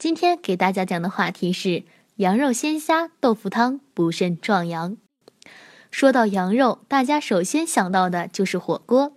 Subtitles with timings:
[0.00, 1.82] 今天给大家讲的话题是
[2.16, 4.96] 羊肉鲜虾豆腐汤补肾壮阳。
[5.90, 9.12] 说到羊肉，大家首先想到的就是火锅。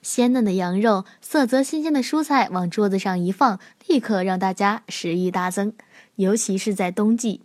[0.00, 3.58] 鲜嫩的羊肉，色泽新鲜的蔬菜往桌子上一放，
[3.88, 5.72] 立刻让大家食欲大增。
[6.14, 7.40] 尤其是在冬季，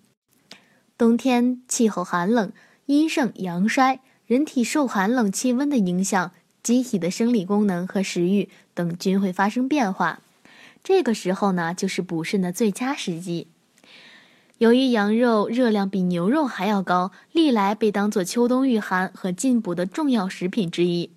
[0.99, 2.51] 冬天气候寒冷，
[2.85, 6.31] 阴盛阳衰，人体受寒冷气温的影响，
[6.61, 10.19] 机体的生理功能和食欲等均会发生变化。
[10.83, 13.47] 这个时候呢，就是补肾的最佳时机。
[14.57, 21.11] 由于羊肉热量比牛肉还要高，历来被当作秋冬御寒和进补的重要食品之一。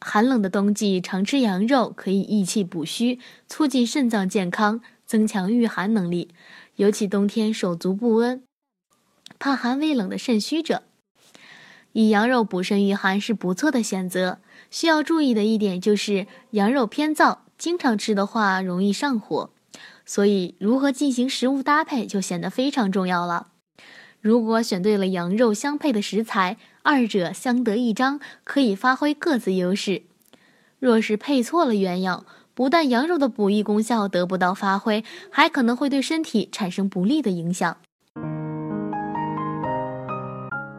[0.00, 6.28] 寒冷的冬季，常吃羊肉可以益气补虚，促进肾脏健康，增强御寒能力。
[6.76, 8.42] 尤其冬天手足不温、
[9.38, 10.82] 怕寒畏冷的肾虚者，
[11.92, 14.40] 以羊肉补肾御寒是不错的选择。
[14.70, 17.38] 需要注意的一点就是，羊肉偏燥。
[17.58, 19.50] 经常吃的话容易上火，
[20.04, 23.48] 所以如何进行食物搭配就显得非常重要了。
[24.20, 30.02] 如果选对了羊肉相配的食材，二者相得益彰，可以发挥各自优势。
[30.78, 32.24] 若是配错了原样，
[32.54, 37.76] 不但羊肉的补益功效得不到发挥，还可能会对身体产生不利的影响。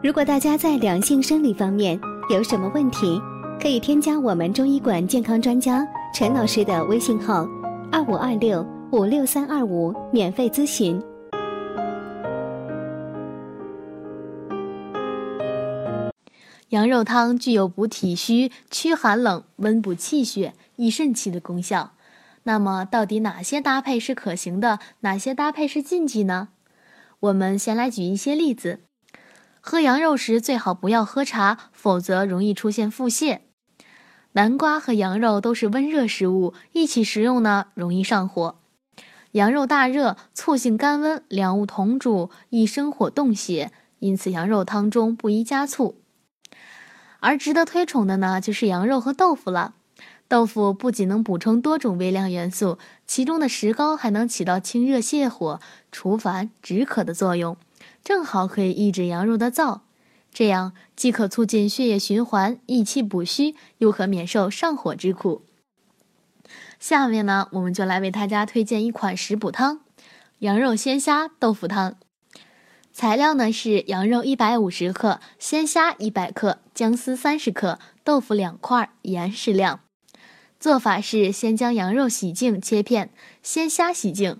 [0.02, 1.98] 如果大家在两性生理方面
[2.30, 3.20] 有什么问题，
[3.60, 5.84] 可以添加我们中医馆健康专家。
[6.18, 7.46] 陈老师的微信号：
[7.92, 10.98] 二五二六五六三二五，免费咨询。
[16.70, 21.92] 羊肉汤具有补体虚、驱寒冷、温补气血、益肾气的功效。
[22.44, 26.48] 那么，到底哪些搭配是可行的，哪些搭配是禁忌呢？
[27.20, 28.80] 我们先来举一些例子。
[29.60, 33.40] 喝羊肉时最好不要喝茶，否则容易出现腹泻。
[34.36, 38.56] 南瓜和羊肉都是温热食物，一起食用呢容易上火。
[39.30, 45.96] 羊肉大热，醋性甘温，两物同煮易生火动血，因此羊肉汤中不宜加醋。
[47.20, 49.72] 而值得推崇的呢，就是羊肉和豆腐了。
[50.28, 52.76] 豆腐不仅能补充多种微量元素，
[53.06, 55.58] 其中的石膏还能起到清热泻火、
[55.90, 57.56] 除烦止渴的作用，
[58.04, 59.80] 正好可以抑制羊肉的燥。
[60.36, 65.40] 这样既可促进血液循环、益气补虚，又可免受上火之苦。
[66.78, 69.80] 下面呢，我们就来为大家推荐一款食补汤——
[70.40, 71.96] 羊肉鲜虾豆腐汤。
[72.92, 79.80] 材料呢是羊肉一百五十克、鲜虾一百克、姜丝三十克、豆腐两块、盐适量。
[80.60, 83.08] 做法是：先将羊肉洗净切片，
[83.42, 84.38] 鲜虾洗净，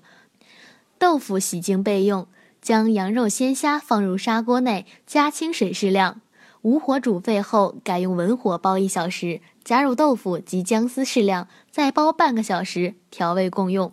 [0.98, 2.28] 豆腐洗净备用。
[2.66, 6.20] 将羊肉、鲜虾放入砂锅内，加清水适量，
[6.62, 13.92] 无火煮沸后，改用文火煲一小时，加入豆腐及姜丝适量，再煲半个小时，调味共用。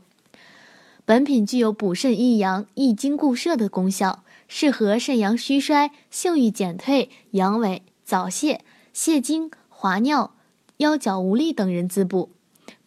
[1.05, 10.33] 本品具有补肾益阳、益精固摄的功效，适合肾阳虚衰、性欲减退、阳痿、早泄、泄精、滑尿、
[10.77, 12.31] 腰脚无力等人滋补。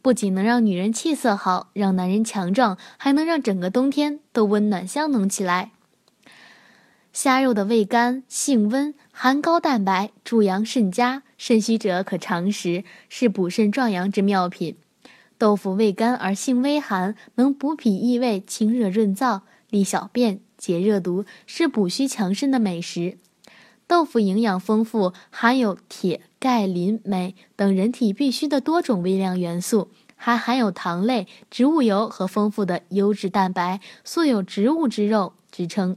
[0.03, 5.71] 不仅能让女人气色好，让男人强壮，还能让整个冬天都温暖香浓起来。
[7.17, 14.77] 虾肉的味甘性温，含高蛋白，助阳肾佳，肾虚者可常食，是补肾壮阳之妙品。
[15.39, 19.41] 豆腐味甘而性微寒，能补脾益胃，清热润燥，
[19.71, 23.17] 利小便，解热毒，是补虚强身的美食。
[23.87, 35.97] 豆腐营养丰富，含有铁、钙、磷、镁等人体必需的多种微量元素，还含有糖类、植物油和丰富的优质蛋白，素有“植物之肉”之称。